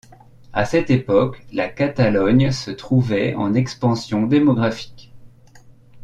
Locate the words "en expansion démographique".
3.35-5.13